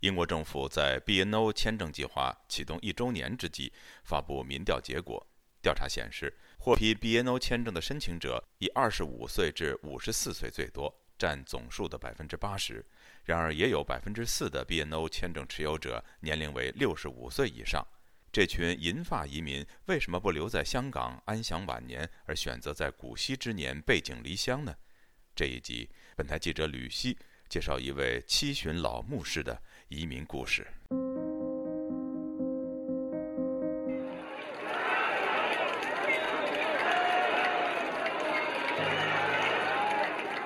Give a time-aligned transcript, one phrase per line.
[0.00, 3.72] 英国政府在 BNO 签证计划启动一周年之际
[4.04, 5.24] 发布民调结果。
[5.60, 12.80] 调查显示，获批 BNO 签证的申请者以25岁至54岁最多，占总数的80%。
[13.24, 17.84] 然而，也有4%的 BNO 签证持有者年龄为65岁以上。
[18.30, 24.76] 这群银发移民为什么不留在香港安享晚年，而选择在古稀之年背井离乡呢？
[25.34, 27.18] 这一集，本台记者吕希。
[27.48, 29.58] 介绍一位七旬老牧师的
[29.88, 30.66] 移民故事。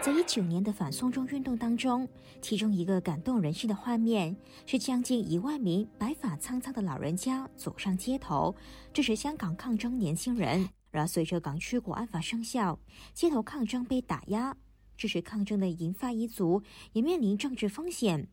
[0.00, 2.08] 在一九年的反送中运动当中，
[2.40, 8.54] 其中一个感动人心的画面是，将近一万名白发苍苍的老人家走上街头
[8.94, 10.66] 支持香港抗争年轻人。
[10.92, 12.78] 然而，随着港区国安法生效，
[13.12, 14.56] 街头抗争被打压。
[14.96, 16.62] 支持抗争的银发一族
[16.94, 18.28] 也面临政治风险。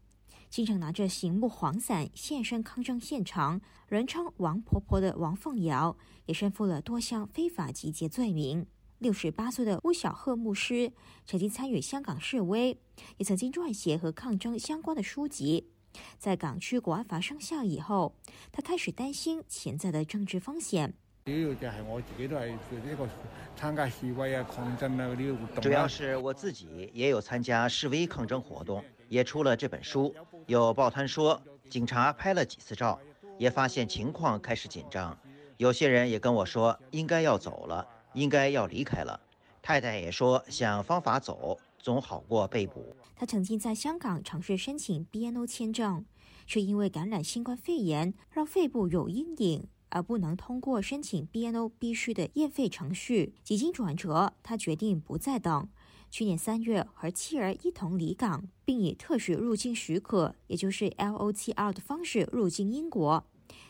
[0.50, 5.98] 经常拿着醒目黄伞现身抗争现场，人称“王婆婆”的王凤瑶
[6.28, 8.66] 也身负了多项非法集结罪名。
[9.00, 10.94] 六十八岁的巫小鹤牧师
[11.26, 12.80] 曾经参与香港示威，
[13.18, 15.70] 也曾经撰写和抗争相关的书籍。
[16.18, 18.16] 在港区国安法生效以后，
[18.52, 20.94] 他开始担心潜在的政治风险。
[21.26, 23.10] 主要就系我自己都系个
[23.56, 25.64] 参加示威啊、抗争啊嗰啲活动。
[25.64, 30.14] 主要是我自己也有参加示威抗争活动，也出了这本书。
[30.48, 33.00] 有报摊说警察拍了几次照，
[33.38, 35.18] 也发现情况开始紧张。
[35.56, 39.18] 有些人也跟我说应该要走了，应该要离开了。
[39.62, 42.94] 太太也说想方法走总好过被捕。
[43.16, 46.04] 他曾经在香港尝试申请 BNO 签证，
[46.46, 49.68] 却因为感染新冠肺炎让肺部有阴影。
[49.94, 53.36] 而不能通过申请 BNO 必须的验费程序。
[53.44, 55.70] 几经转折，他决定不再等。
[56.10, 63.24] 去年三月，和妻儿一同离港，并以特许入境许可，也就是 LOTR 的方式入境英国。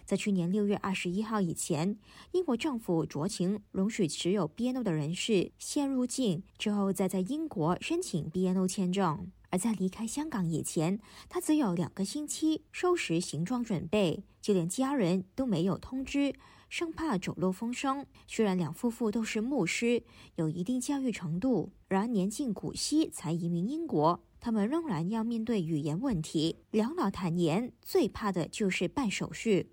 [0.06, 1.98] 在去年六月二十一号以前，
[2.34, 9.28] 英国政府酌情容许持有 BNO 的人士先入境，之后再在英国申请 BNO 签证。
[9.50, 16.34] 而在离开香港以前，他只有两个星期收拾行装准备，就连家人都没有通知，
[16.70, 18.06] 生怕走漏风声。
[18.28, 20.04] 虽然两夫妇都是牧师，
[20.36, 26.58] 有一定教育程度，然年近古稀才移民英国，他们仍然要面对语言问题。
[26.72, 29.70] 两老坦言，最怕的就是办手续。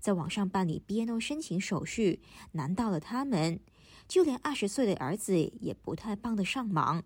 [0.00, 2.20] 在网上办理 BNO 申请手续
[2.52, 3.60] 难到了他们，
[4.08, 7.04] 就连20岁的儿子也不太帮得上忙。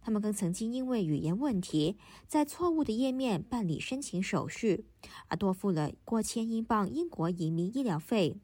[0.00, 4.86] 他们更曾经因为语言问题，在错误的页面办理申请手续，
[5.26, 8.38] 而多付了过千英镑英国移民医疗费。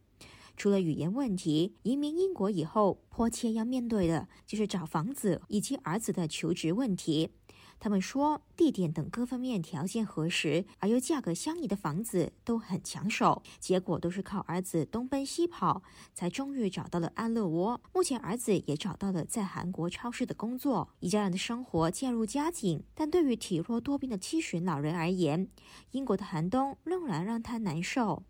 [0.57, 7.31] 除了语言问题，移民英国以后迫切要面对的就是找房子以及儿子的求职问题。
[7.79, 15.83] 他们说，地点等各方面条件合适而又价格相宜的房子都很抢手，结果都是靠儿子东奔西跑，
[16.15, 17.81] 才终于找到了安乐窝。
[17.93, 22.83] 目前，儿子也找到了在韩国超市的工作，一家人的生活渐入佳境。
[22.95, 25.49] 但对于体弱多病的七旬老人而言，
[25.93, 28.23] 英国的寒冬仍然让他难受。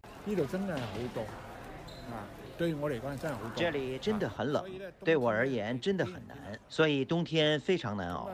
[3.57, 4.65] 这里真的很冷，
[5.05, 8.29] 对我而言真的很难，所以冬天非常难熬。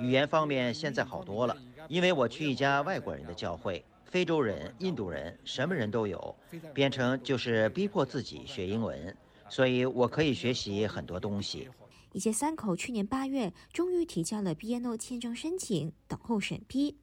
[0.00, 1.54] 语言方面现在好多了，
[1.86, 6.34] 因为我去一家外国人的教会，非洲人、印度人，什么人都有。
[6.72, 9.14] 变成就是逼迫自己学英文，
[9.50, 11.68] 所以我可以学习很多东西。
[12.14, 16.96] 一家三口去年八月终于提交了 BNO 签证申请，等候审批。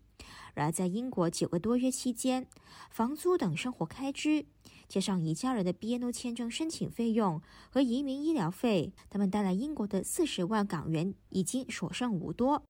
[0.55, 2.47] 然而在英国九个多月期间，
[2.89, 4.43] 房租等生活开支，
[4.89, 12.63] 加上一家人的 BNO 签证申请费用和移民医疗费，他们带来英国的四十万港元已经所剩无多。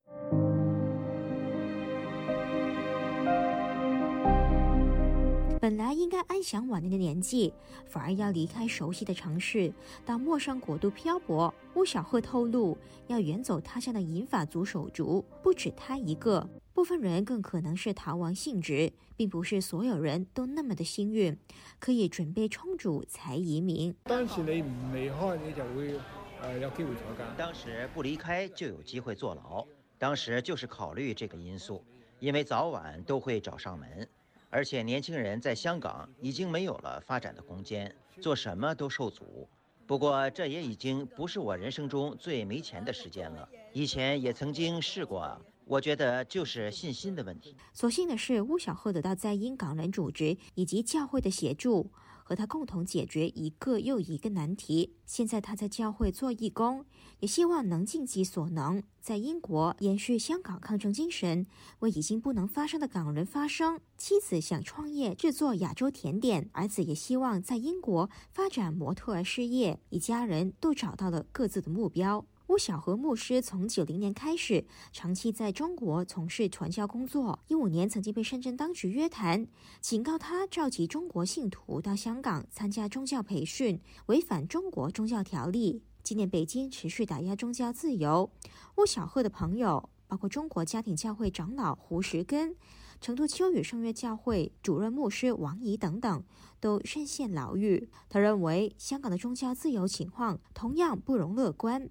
[5.70, 7.54] 本来应该安享晚年的年纪，
[7.90, 9.70] 反而要离开熟悉的城市，
[10.06, 11.54] 到陌生国度漂泊。
[11.74, 21.38] 巫小鹤透露，要远走他乡的银法族手足不止他一个，部分人更可能是逃亡性质，并不是所有人都那么的幸运，
[21.80, 23.94] 可以准备充足才移民。
[24.06, 24.70] 当时你离
[25.10, 26.00] 开，你就会
[26.44, 27.28] 呃有机会坐监。
[27.38, 29.68] 当时不离开就有机会坐牢。
[29.98, 31.84] 当时就是考虑这个因素，
[32.22, 34.08] 因为早晚都会找上门。
[34.50, 39.48] 而且年轻人在香港已经没有了发展的空间，做什么都受阻。
[39.86, 43.48] 不过这也已经不是我人生中最没钱的时间了。
[43.74, 47.56] 以前也曾经试过，我觉得就是信心的问题。
[47.74, 51.86] 所幸的是，巫小赫得到在英港人组织以及教会的协助。
[52.28, 54.92] 和他共同解决一个又一个难题。
[55.06, 56.84] 现在他在教会做义工，
[57.22, 61.48] 也希望能尽己所能，在英国延续香港抗争精神，
[61.80, 63.80] 为已经不能发生的港伦发声。
[63.98, 72.26] 妻子想创业制作亚洲甜点，儿子也希望在英国发展模特儿事业，一家人都找到了各自的目标。
[72.50, 79.46] 乌小贺牧师从九零年开始长期在中国从事传教工作，一五年曾经被深圳当局约谈，
[79.82, 85.84] 警告他召集中国信徒到香港参加宗教培训，违反中国宗教条例。
[86.04, 88.32] 今年北京持续打压宗教自由，
[88.78, 92.56] 乌小贺的朋友包括中国家庭教会长老胡石根。
[93.00, 96.24] 成都秋雨圣约教会主任牧师王怡等等
[96.60, 97.88] 都深陷牢狱。
[98.10, 101.88] 他认为，香港的宗教自由情况同样不容乐观。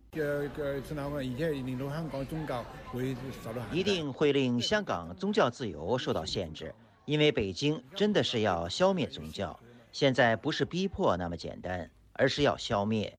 [3.73, 6.75] 一定会令香港宗教自由受到限制，
[7.05, 9.59] 因为北京真的是要消灭宗教。
[9.93, 13.17] 现在不是逼迫那么简单，而是要消灭。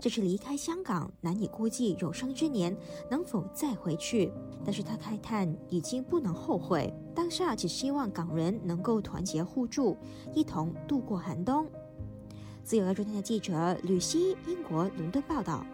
[0.00, 2.74] 这是离开香港难以估计有生之年
[3.10, 4.32] 能否再回去，
[4.64, 9.94] 但是他慨叹已经不能后悔，当下只希望港人能够团结互助，
[10.34, 11.66] 一同度过寒冬。
[12.64, 15.64] 自由亚洲电台记者吕希英国伦敦报道。